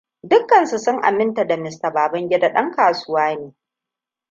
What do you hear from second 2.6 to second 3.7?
kasuwa ne.